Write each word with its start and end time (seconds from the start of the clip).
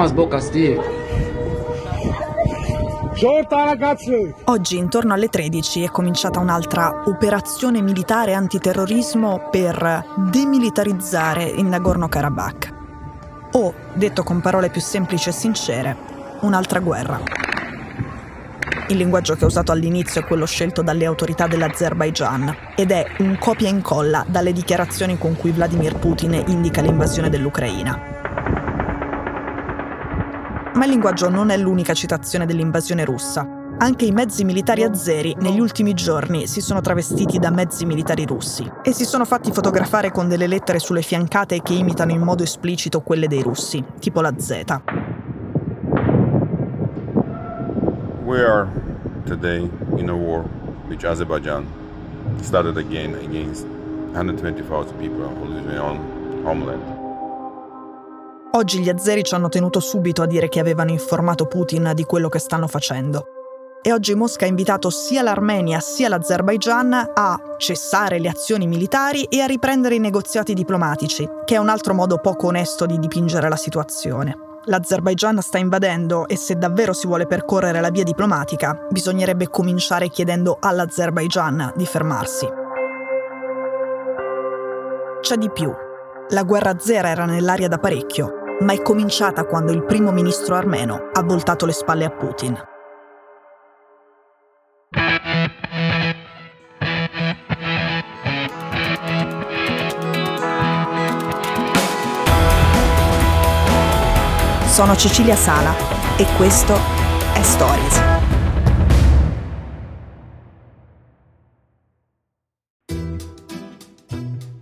Calma 0.00 0.04
as 0.04 0.12
bocas, 0.12 0.46
Steve. 0.46 0.80
Oggi 4.44 4.78
intorno 4.78 5.12
alle 5.12 5.28
13 5.28 5.82
è 5.82 5.88
cominciata 5.88 6.40
un'altra 6.40 7.02
operazione 7.04 7.82
militare 7.82 8.32
antiterrorismo 8.32 9.48
per 9.50 10.04
demilitarizzare 10.30 11.44
il 11.44 11.64
Nagorno-Karabakh. 11.64 12.74
O, 13.52 13.74
detto 13.92 14.22
con 14.22 14.40
parole 14.40 14.70
più 14.70 14.80
semplici 14.80 15.28
e 15.28 15.32
sincere, 15.32 15.96
un'altra 16.40 16.80
guerra. 16.80 17.20
Il 18.88 18.96
linguaggio 18.96 19.34
che 19.34 19.44
ho 19.44 19.48
usato 19.48 19.70
all'inizio 19.70 20.22
è 20.22 20.24
quello 20.24 20.46
scelto 20.46 20.80
dalle 20.80 21.04
autorità 21.04 21.46
dell'Azerbaigian 21.46 22.56
ed 22.74 22.90
è 22.90 23.06
un 23.18 23.36
copia 23.38 23.68
e 23.68 23.72
incolla 23.72 24.24
dalle 24.26 24.52
dichiarazioni 24.52 25.18
con 25.18 25.36
cui 25.36 25.50
Vladimir 25.50 25.96
Putin 25.96 26.42
indica 26.46 26.80
l'invasione 26.80 27.28
dell'Ucraina. 27.28 28.19
Ma 30.80 30.86
il 30.86 30.92
linguaggio 30.92 31.28
non 31.28 31.50
è 31.50 31.58
l'unica 31.58 31.92
citazione 31.92 32.46
dell'invasione 32.46 33.04
russa. 33.04 33.46
Anche 33.76 34.06
i 34.06 34.12
mezzi 34.12 34.44
militari 34.44 34.82
azeri 34.82 35.36
negli 35.38 35.60
ultimi 35.60 35.92
giorni 35.92 36.46
si 36.46 36.62
sono 36.62 36.80
travestiti 36.80 37.38
da 37.38 37.50
mezzi 37.50 37.84
militari 37.84 38.24
russi 38.24 38.66
e 38.82 38.94
si 38.94 39.04
sono 39.04 39.26
fatti 39.26 39.52
fotografare 39.52 40.10
con 40.10 40.26
delle 40.26 40.46
lettere 40.46 40.78
sulle 40.78 41.02
fiancate 41.02 41.60
che 41.60 41.74
imitano 41.74 42.12
in 42.12 42.22
modo 42.22 42.44
esplicito 42.44 43.02
quelle 43.02 43.28
dei 43.28 43.42
russi, 43.42 43.84
tipo 43.98 44.22
la 44.22 44.32
Z. 44.38 44.80
We 48.24 48.42
are 48.42 48.66
today 49.26 49.70
in 49.96 50.08
a 50.08 50.14
war 50.14 50.46
which 50.88 51.04
Azerbaijan 51.04 51.66
started 52.40 52.78
again 52.78 53.16
against 53.16 53.66
120,000 54.14 54.96
people 54.96 55.24
own 55.24 56.42
homeland. 56.42 56.99
Oggi 58.52 58.80
gli 58.80 58.88
azeri 58.88 59.22
ci 59.22 59.32
hanno 59.32 59.48
tenuto 59.48 59.78
subito 59.78 60.22
a 60.22 60.26
dire 60.26 60.48
che 60.48 60.58
avevano 60.58 60.90
informato 60.90 61.46
Putin 61.46 61.92
di 61.94 62.02
quello 62.02 62.28
che 62.28 62.40
stanno 62.40 62.66
facendo. 62.66 63.26
E 63.80 63.92
oggi 63.92 64.12
Mosca 64.16 64.44
ha 64.44 64.48
invitato 64.48 64.90
sia 64.90 65.22
l'Armenia 65.22 65.78
sia 65.78 66.08
l'Azerbaigian 66.08 67.12
a 67.14 67.40
cessare 67.58 68.18
le 68.18 68.28
azioni 68.28 68.66
militari 68.66 69.22
e 69.22 69.40
a 69.40 69.46
riprendere 69.46 69.94
i 69.94 70.00
negoziati 70.00 70.52
diplomatici, 70.52 71.28
che 71.44 71.54
è 71.54 71.58
un 71.58 71.68
altro 71.68 71.94
modo 71.94 72.18
poco 72.18 72.48
onesto 72.48 72.86
di 72.86 72.98
dipingere 72.98 73.48
la 73.48 73.56
situazione. 73.56 74.36
L'Azerbaigian 74.64 75.40
sta 75.40 75.58
invadendo 75.58 76.26
e 76.26 76.36
se 76.36 76.56
davvero 76.56 76.92
si 76.92 77.06
vuole 77.06 77.28
percorrere 77.28 77.80
la 77.80 77.90
via 77.90 78.04
diplomatica, 78.04 78.84
bisognerebbe 78.90 79.48
cominciare 79.48 80.08
chiedendo 80.08 80.56
all'Azerbaigian 80.58 81.72
di 81.76 81.86
fermarsi. 81.86 82.48
C'è 85.20 85.36
di 85.36 85.50
più. 85.52 85.72
La 86.30 86.42
guerra 86.42 86.78
zera 86.78 87.08
era 87.08 87.24
nell'aria 87.24 87.68
da 87.68 87.78
parecchio 87.78 88.38
ma 88.60 88.72
è 88.72 88.82
cominciata 88.82 89.44
quando 89.44 89.72
il 89.72 89.84
primo 89.84 90.12
ministro 90.12 90.54
armeno 90.54 91.10
ha 91.12 91.22
voltato 91.22 91.66
le 91.66 91.72
spalle 91.72 92.04
a 92.04 92.10
Putin. 92.10 92.68
Sono 104.66 104.96
Cecilia 104.96 105.36
Sala 105.36 105.74
e 106.16 106.26
questo 106.36 106.74
è 107.34 107.42
Stories. 107.42 108.19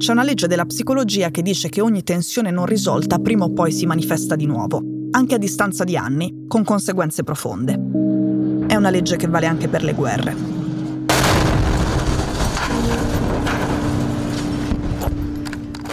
C'è 0.00 0.12
una 0.12 0.22
legge 0.22 0.46
della 0.46 0.64
psicologia 0.64 1.28
che 1.28 1.42
dice 1.42 1.68
che 1.68 1.82
ogni 1.82 2.02
tensione 2.02 2.50
non 2.50 2.64
risolta 2.64 3.18
prima 3.18 3.44
o 3.44 3.52
poi 3.52 3.70
si 3.70 3.84
manifesta 3.84 4.34
di 4.34 4.46
nuovo, 4.46 4.82
anche 5.10 5.34
a 5.34 5.38
distanza 5.38 5.84
di 5.84 5.94
anni, 5.94 6.46
con 6.48 6.64
conseguenze 6.64 7.22
profonde. 7.22 7.74
È 8.66 8.76
una 8.76 8.88
legge 8.88 9.16
che 9.16 9.28
vale 9.28 9.44
anche 9.44 9.68
per 9.68 9.84
le 9.84 9.92
guerre. 9.92 10.36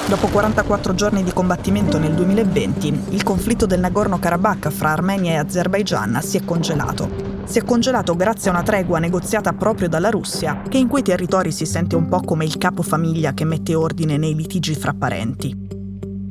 Dopo 0.07 0.27
44 0.27 0.95
giorni 0.95 1.21
di 1.21 1.33
combattimento 1.33 1.97
nel 1.97 2.13
2020, 2.13 2.99
il 3.09 3.23
conflitto 3.23 3.65
del 3.65 3.81
Nagorno-Karabakh 3.81 4.69
fra 4.69 4.91
Armenia 4.91 5.33
e 5.33 5.35
Azerbaigian 5.35 6.21
si 6.23 6.37
è 6.37 6.45
congelato 6.45 7.26
si 7.47 7.59
è 7.59 7.63
congelato 7.63 8.15
grazie 8.15 8.49
a 8.49 8.53
una 8.53 8.63
tregua 8.63 8.99
negoziata 8.99 9.53
proprio 9.53 9.87
dalla 9.87 10.09
Russia, 10.09 10.63
che 10.67 10.77
in 10.77 10.89
quei 10.89 11.01
territori 11.01 11.51
si 11.51 11.65
sente 11.65 11.95
un 11.95 12.09
po' 12.09 12.19
come 12.19 12.43
il 12.43 12.57
capofamiglia 12.57 13.33
che 13.33 13.45
mette 13.45 13.73
ordine 13.73 14.17
nei 14.17 14.35
litigi 14.35 14.75
fra 14.75 14.93
parenti. 14.93 15.55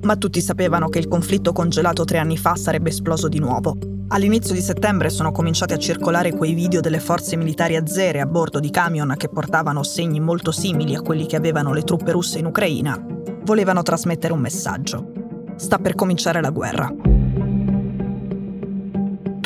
Ma 0.03 0.17
tutti 0.17 0.43
sapevano 0.43 0.89
che 0.89 0.99
il 0.99 1.09
conflitto 1.09 1.53
congelato 1.53 2.05
tre 2.05 2.19
anni 2.19 2.37
fa 2.37 2.55
sarebbe 2.55 2.91
esploso 2.91 3.29
di 3.29 3.39
nuovo. 3.39 3.79
All'inizio 4.09 4.55
di 4.55 4.61
settembre 4.61 5.09
sono 5.09 5.33
cominciati 5.33 5.73
a 5.73 5.79
circolare 5.79 6.33
quei 6.33 6.53
video 6.53 6.81
delle 6.81 7.01
forze 7.01 7.35
militari 7.37 7.77
azere 7.77 8.21
a 8.21 8.27
bordo 8.27 8.61
di 8.61 8.71
camion 8.71 9.15
che 9.17 9.29
portavano 9.29 9.83
segni 9.83 10.21
molto 10.21 10.53
simili 10.53 10.95
a 10.95 11.01
quelli 11.01 11.27
che 11.27 11.37
avevano 11.37 11.73
le 11.73 11.83
truppe 11.83 12.13
russe 12.13 12.39
in 12.39 12.47
Ucraina. 12.47 13.05
Volevano 13.43 13.83
trasmettere 13.83 14.35
un 14.35 14.41
messaggio. 14.41 15.13
Sta 15.57 15.79
per 15.79 15.95
cominciare 15.95 16.43
la 16.43 16.51
guerra. 16.51 16.93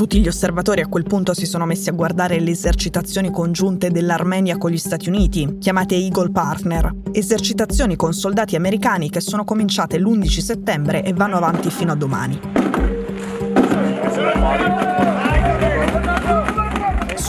Tutti 0.00 0.18
gli 0.18 0.28
osservatori 0.28 0.80
a 0.80 0.86
quel 0.86 1.04
punto 1.04 1.34
si 1.34 1.44
sono 1.44 1.66
messi 1.66 1.90
a 1.90 1.92
guardare 1.92 2.40
le 2.40 2.52
esercitazioni 2.52 3.30
congiunte 3.30 3.90
dell'Armenia 3.90 4.56
con 4.56 4.70
gli 4.70 4.78
Stati 4.78 5.10
Uniti, 5.10 5.58
chiamate 5.58 5.94
Eagle 5.94 6.30
Partner, 6.30 6.90
esercitazioni 7.12 7.96
con 7.96 8.14
soldati 8.14 8.56
americani 8.56 9.10
che 9.10 9.20
sono 9.20 9.44
cominciate 9.44 9.98
l'11 9.98 10.38
settembre 10.38 11.04
e 11.04 11.12
vanno 11.12 11.36
avanti 11.36 11.68
fino 11.68 11.92
a 11.92 11.96
domani. 11.96 12.40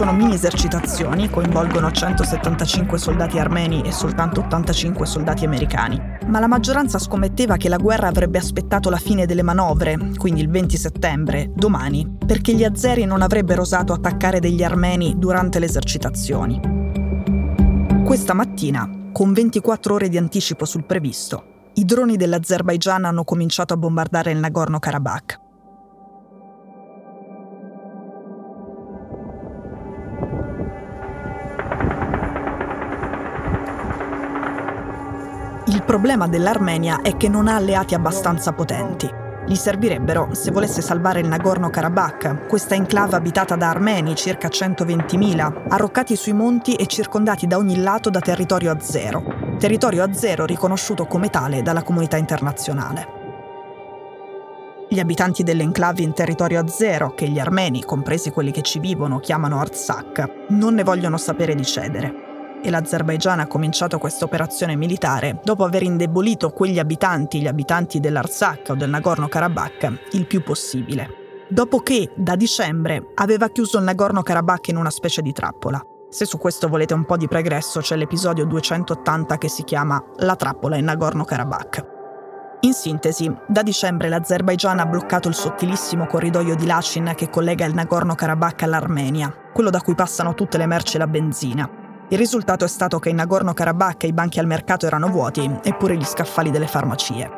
Sono 0.02 0.14
mini 0.14 0.34
esercitazioni, 0.34 1.30
coinvolgono 1.30 1.92
175 1.92 2.98
soldati 2.98 3.38
armeni 3.38 3.84
e 3.84 3.92
soltanto 3.92 4.40
85 4.40 5.06
soldati 5.06 5.46
americani. 5.46 6.02
Ma 6.26 6.40
la 6.40 6.48
maggioranza 6.48 6.98
scommetteva 6.98 7.56
che 7.56 7.70
la 7.70 7.78
guerra 7.78 8.08
avrebbe 8.08 8.40
aspettato 8.40 8.90
la 8.90 8.98
fine 8.98 9.28
delle 9.28 9.44
manovre, 9.44 10.00
quindi 10.18 10.42
il 10.42 10.50
20 10.50 10.76
settembre, 10.76 11.52
domani, 11.54 12.18
perché 12.26 12.56
gli 12.56 12.64
azeri 12.64 13.06
non 13.06 13.22
avrebbero 13.22 13.62
osato 13.62 13.94
attaccare 13.94 14.40
degli 14.40 14.64
armeni 14.64 15.20
durante 15.20 15.60
le 15.60 15.68
esercitazioni. 15.68 16.60
Questa 18.04 18.34
mattina, 18.34 18.90
con 19.12 19.34
24 19.34 19.94
ore 19.94 20.10
di 20.10 20.18
anticipo 20.18 20.66
sul 20.66 20.84
previsto, 20.84 21.70
i 21.76 21.86
droni 21.86 22.18
dell'Azerbaigian 22.18 23.06
hanno 23.06 23.24
cominciato 23.24 23.76
a 23.76 23.78
bombardare 23.78 24.32
il 24.32 24.40
Nagorno-Karabakh. 24.40 25.50
Il 35.66 35.84
problema 35.84 36.28
dell'Armenia 36.28 37.02
è 37.02 37.16
che 37.18 37.30
non 37.30 37.48
ha 37.48 37.56
alleati 37.56 37.94
abbastanza 37.94 38.52
potenti. 38.52 39.08
Gli 39.46 39.54
servirebbero 39.54 40.30
se 40.32 40.50
volesse 40.50 40.82
salvare 40.82 41.20
il 41.20 41.28
Nagorno-Karabakh, 41.28 42.48
questa 42.48 42.74
enclave 42.74 43.16
abitata 43.16 43.56
da 43.56 43.70
armeni, 43.70 44.16
circa 44.16 44.48
120.000, 44.48 45.66
arroccati 45.70 46.16
sui 46.16 46.34
monti 46.34 46.74
e 46.74 46.88
circondati 46.88 47.46
da 47.46 47.58
ogni 47.58 47.80
lato 47.80 48.10
da 48.10 48.20
territorio 48.20 48.72
a 48.72 48.80
zero. 48.80 49.24
Territorio 49.60 50.04
a 50.04 50.12
zero 50.14 50.46
riconosciuto 50.46 51.06
come 51.06 51.30
tale 51.30 51.62
dalla 51.62 51.84
comunità 51.84 52.18
internazionale. 52.18 53.20
Gli 54.90 55.00
abitanti 55.00 55.44
delle 55.44 55.62
enclavi 55.62 56.02
in 56.02 56.14
territorio 56.14 56.60
a 56.60 56.68
zero, 56.68 57.14
che 57.14 57.28
gli 57.28 57.40
armeni, 57.40 57.84
compresi 57.84 58.32
quelli 58.32 58.52
che 58.52 58.64
ci 58.64 58.80
vivono, 58.80 59.20
chiamano 59.20 59.60
Artsakh, 59.60 60.48
non 60.50 60.74
ne 60.74 60.84
vogliono 60.84 61.18
sapere 61.18 61.54
di 61.54 61.64
cedere 61.64 62.30
e 62.62 62.70
l'Azerbaigian 62.70 63.40
ha 63.40 63.48
cominciato 63.48 63.98
questa 63.98 64.26
operazione 64.26 64.76
militare 64.76 65.40
dopo 65.44 65.64
aver 65.64 65.84
indebolito 65.84 66.52
quegli 66.52 66.80
abitanti, 66.80 67.42
gli 67.42 67.48
abitanti 67.48 68.00
dell'Artsakh 68.00 68.70
o 68.70 68.76
del 68.76 68.90
Nagorno-Karabakh, 68.90 70.10
il 70.12 70.26
più 70.28 70.44
possibile. 70.44 71.46
Dopo 71.50 71.80
che, 71.80 72.12
da 72.16 72.36
dicembre, 72.36 73.08
aveva 73.16 73.50
chiuso 73.50 73.78
il 73.78 73.84
Nagorno-Karabakh 73.84 74.70
in 74.70 74.78
una 74.78 74.90
specie 74.90 75.22
di 75.22 75.34
trappola. 75.34 75.84
Se 76.10 76.26
su 76.26 76.38
questo 76.38 76.68
volete 76.68 76.94
un 76.94 77.06
po' 77.06 77.18
di 77.18 77.28
pregresso, 77.28 77.80
c'è 77.80 77.96
l'episodio 77.96 78.46
280 78.46 79.38
che 79.38 79.50
si 79.50 79.64
chiama 79.64 80.02
La 80.18 80.36
trappola 80.36 80.78
in 80.78 80.86
Nagorno-Karabakh. 80.86 82.00
In 82.62 82.74
sintesi, 82.74 83.34
da 83.48 83.64
dicembre 83.64 84.08
l'Azerbaigian 84.08 84.80
ha 84.80 84.86
bloccato 84.86 85.28
il 85.28 85.34
sottilissimo 85.34 86.06
corridoio 86.06 86.56
di 86.56 86.68
Lachin 86.68 87.14
che 87.16 87.30
collega 87.30 87.66
il 87.66 87.74
Nagorno-Karabakh 87.74 88.62
all'Armenia, 88.64 89.34
quello 89.52 89.72
da 89.72 89.82
cui 89.82 89.96
passano 89.96 90.36
tutte 90.36 90.58
le 90.58 90.68
merci 90.68 90.98
e 90.98 91.00
la 91.00 91.08
benzina. 91.08 91.81
Il 92.12 92.18
risultato 92.18 92.66
è 92.66 92.68
stato 92.68 93.00
che 93.00 93.08
in 93.08 93.16
Nagorno-Karabakh 93.16 94.04
i 94.04 94.12
banchi 94.12 94.40
al 94.40 94.46
mercato 94.46 94.86
erano 94.86 95.08
vuoti, 95.08 95.50
eppure 95.64 95.96
gli 95.96 96.04
scaffali 96.04 96.52
delle 96.52 96.68
farmacie. 96.68 97.30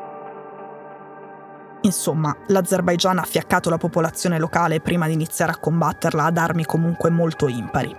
Insomma, 1.81 2.35
l'Azerbaigian 2.47 3.19
ha 3.19 3.23
fiaccato 3.23 3.69
la 3.69 3.77
popolazione 3.77 4.39
locale 4.39 4.81
prima 4.81 5.05
di 5.05 5.13
iniziare 5.13 5.51
a 5.51 5.59
combatterla 5.59 6.23
ad 6.23 6.37
armi 6.37 6.65
comunque 6.65 7.11
molto 7.11 7.47
impari. 7.47 7.95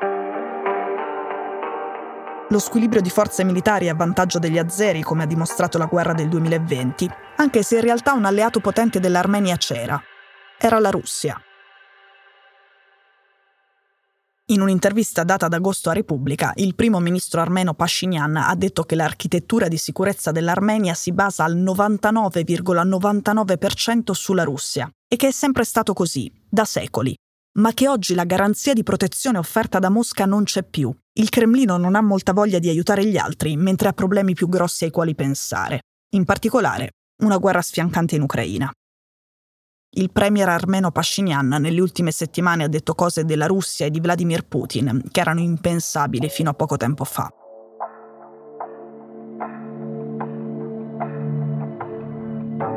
Lo 2.48 2.58
squilibrio 2.58 3.00
di 3.00 3.10
forze 3.10 3.44
militari 3.44 3.86
è 3.86 3.90
a 3.90 3.94
vantaggio 3.94 4.40
degli 4.40 4.58
azeri, 4.58 5.00
come 5.02 5.22
ha 5.22 5.26
dimostrato 5.26 5.78
la 5.78 5.86
guerra 5.86 6.12
del 6.12 6.28
2020, 6.28 7.08
anche 7.36 7.62
se 7.62 7.76
in 7.76 7.82
realtà 7.82 8.14
un 8.14 8.24
alleato 8.24 8.58
potente 8.58 8.98
dell'Armenia 8.98 9.56
c'era. 9.56 10.02
Era 10.58 10.80
la 10.80 10.90
Russia. 10.90 11.40
In 14.48 14.60
un'intervista 14.60 15.24
data 15.24 15.46
ad 15.46 15.54
agosto 15.54 15.88
a 15.88 15.94
Repubblica, 15.94 16.52
il 16.56 16.74
primo 16.74 17.00
ministro 17.00 17.40
armeno 17.40 17.72
Pashinyan 17.72 18.36
ha 18.36 18.54
detto 18.54 18.82
che 18.82 18.94
l'architettura 18.94 19.68
di 19.68 19.78
sicurezza 19.78 20.32
dell'Armenia 20.32 20.92
si 20.92 21.12
basa 21.12 21.44
al 21.44 21.56
99,99% 21.56 24.10
sulla 24.10 24.44
Russia 24.44 24.86
e 25.08 25.16
che 25.16 25.28
è 25.28 25.30
sempre 25.30 25.64
stato 25.64 25.94
così, 25.94 26.30
da 26.46 26.66
secoli, 26.66 27.16
ma 27.58 27.72
che 27.72 27.88
oggi 27.88 28.14
la 28.14 28.24
garanzia 28.24 28.74
di 28.74 28.82
protezione 28.82 29.38
offerta 29.38 29.78
da 29.78 29.88
Mosca 29.88 30.26
non 30.26 30.44
c'è 30.44 30.62
più. 30.62 30.94
Il 31.14 31.30
Cremlino 31.30 31.78
non 31.78 31.94
ha 31.94 32.02
molta 32.02 32.34
voglia 32.34 32.58
di 32.58 32.68
aiutare 32.68 33.06
gli 33.06 33.16
altri, 33.16 33.56
mentre 33.56 33.88
ha 33.88 33.94
problemi 33.94 34.34
più 34.34 34.50
grossi 34.50 34.84
ai 34.84 34.90
quali 34.90 35.14
pensare. 35.14 35.84
In 36.16 36.26
particolare, 36.26 36.90
una 37.22 37.38
guerra 37.38 37.62
sfiancante 37.62 38.16
in 38.16 38.20
Ucraina. 38.20 38.70
Il 39.96 40.10
premier 40.10 40.48
armeno 40.48 40.90
Pashinyan 40.90 41.46
nelle 41.60 41.80
ultime 41.80 42.10
settimane 42.10 42.64
ha 42.64 42.68
detto 42.68 42.94
cose 42.94 43.24
della 43.24 43.46
Russia 43.46 43.86
e 43.86 43.90
di 43.90 44.00
Vladimir 44.00 44.44
Putin 44.44 45.04
che 45.08 45.20
erano 45.20 45.38
impensabili 45.38 46.28
fino 46.28 46.50
a 46.50 46.54
poco 46.54 46.76
tempo 46.76 47.04
fa. 47.04 47.32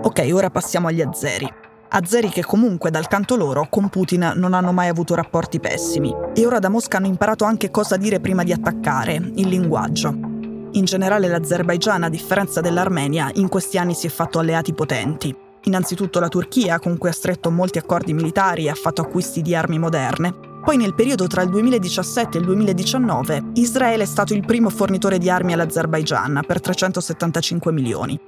Ok, 0.03 0.29
ora 0.31 0.51
passiamo 0.51 0.89
agli 0.89 1.01
azeri. 1.01 1.51
Azeri 1.89 2.29
che 2.29 2.43
comunque 2.43 2.91
dal 2.91 3.07
canto 3.07 3.35
loro 3.35 3.67
con 3.67 3.89
Putin 3.89 4.33
non 4.35 4.53
hanno 4.53 4.71
mai 4.71 4.87
avuto 4.87 5.15
rapporti 5.15 5.59
pessimi 5.59 6.13
e 6.35 6.45
ora 6.45 6.59
da 6.59 6.69
Mosca 6.69 6.97
hanno 6.97 7.07
imparato 7.07 7.45
anche 7.45 7.71
cosa 7.71 7.97
dire 7.97 8.19
prima 8.19 8.43
di 8.43 8.51
attaccare, 8.51 9.15
il 9.15 9.47
linguaggio. 9.47 10.09
In 10.09 10.83
generale 10.85 11.27
l'Azerbaigian, 11.27 12.03
a 12.03 12.09
differenza 12.09 12.61
dell'Armenia, 12.61 13.31
in 13.33 13.47
questi 13.47 13.79
anni 13.79 13.95
si 13.95 14.05
è 14.05 14.09
fatto 14.11 14.37
alleati 14.37 14.73
potenti, 14.73 15.35
Innanzitutto 15.63 16.19
la 16.19 16.29
Turchia, 16.29 16.79
con 16.79 16.97
cui 16.97 17.09
ha 17.09 17.13
stretto 17.13 17.51
molti 17.51 17.77
accordi 17.77 18.13
militari 18.13 18.65
e 18.65 18.69
ha 18.69 18.75
fatto 18.75 19.01
acquisti 19.01 19.41
di 19.41 19.55
armi 19.55 19.79
moderne. 19.79 20.33
Poi 20.63 20.77
nel 20.77 20.93
periodo 20.93 21.27
tra 21.27 21.41
il 21.41 21.49
2017 21.49 22.37
e 22.37 22.39
il 22.41 22.45
2019 22.45 23.51
Israele 23.53 24.03
è 24.03 24.05
stato 24.05 24.33
il 24.33 24.45
primo 24.45 24.69
fornitore 24.69 25.17
di 25.17 25.29
armi 25.29 25.53
all'Azerbaigian 25.53 26.41
per 26.45 26.59
375 26.59 27.71
milioni. 27.71 28.19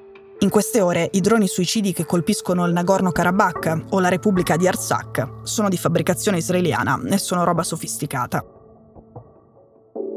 In 0.41 0.49
queste 0.49 0.79
ore 0.79 1.09
i 1.11 1.19
droni 1.19 1.47
suicidi 1.47 1.91
che 1.91 2.05
colpiscono 2.05 2.65
il 2.65 2.71
Nagorno-Karabakh 2.71 3.87
o 3.89 3.99
la 3.99 4.07
Repubblica 4.07 4.55
di 4.55 4.69
Artsakh 4.69 5.41
sono 5.43 5.67
di 5.67 5.75
fabbricazione 5.75 6.37
israeliana 6.37 7.01
e 7.09 7.17
sono 7.17 7.43
roba 7.43 7.63
sofisticata. 7.63 8.45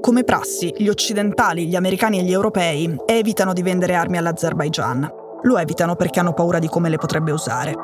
Come 0.00 0.22
prassi, 0.22 0.72
gli 0.76 0.88
occidentali, 0.88 1.66
gli 1.66 1.74
americani 1.74 2.20
e 2.20 2.22
gli 2.22 2.32
europei 2.32 2.94
evitano 3.04 3.52
di 3.52 3.62
vendere 3.62 3.96
armi 3.96 4.16
all'Azerbaigian, 4.16 5.21
lo 5.42 5.58
evitano 5.58 5.96
perché 5.96 6.20
hanno 6.20 6.32
paura 6.32 6.58
di 6.58 6.68
come 6.68 6.88
le 6.88 6.98
potrebbe 6.98 7.32
usare. 7.32 7.74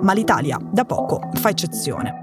Ma 0.00 0.12
l'Italia, 0.12 0.58
da 0.60 0.84
poco, 0.84 1.20
fa 1.34 1.48
eccezione. 1.48 2.18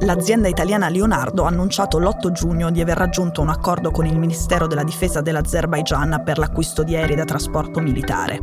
L'azienda 0.00 0.48
italiana 0.48 0.88
Leonardo 0.88 1.44
ha 1.44 1.48
annunciato 1.48 1.98
l'8 1.98 2.32
giugno 2.32 2.70
di 2.70 2.80
aver 2.80 2.96
raggiunto 2.96 3.40
un 3.40 3.50
accordo 3.50 3.92
con 3.92 4.04
il 4.04 4.18
Ministero 4.18 4.66
della 4.66 4.82
Difesa 4.82 5.20
dell'Azerbaigian 5.20 6.22
per 6.24 6.38
l'acquisto 6.38 6.82
di 6.82 6.96
aerei 6.96 7.14
da 7.14 7.24
trasporto 7.24 7.78
militare. 7.78 8.40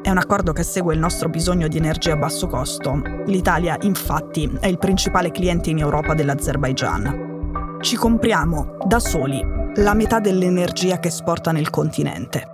È 0.00 0.08
un 0.08 0.16
accordo 0.16 0.52
che 0.52 0.62
segue 0.62 0.94
il 0.94 1.00
nostro 1.00 1.28
bisogno 1.28 1.68
di 1.68 1.76
energia 1.76 2.14
a 2.14 2.16
basso 2.16 2.46
costo. 2.46 3.02
L'Italia, 3.26 3.76
infatti, 3.82 4.50
è 4.60 4.66
il 4.66 4.78
principale 4.78 5.30
cliente 5.30 5.68
in 5.68 5.78
Europa 5.78 6.14
dell'Azerbaigian. 6.14 7.78
Ci 7.80 7.96
compriamo, 7.96 8.78
da 8.86 8.98
soli, 8.98 9.42
la 9.76 9.92
metà 9.92 10.20
dell'energia 10.20 10.98
che 10.98 11.08
esporta 11.08 11.52
nel 11.52 11.68
continente. 11.68 12.53